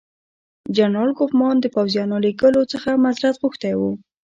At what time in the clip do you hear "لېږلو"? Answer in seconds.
2.25-2.61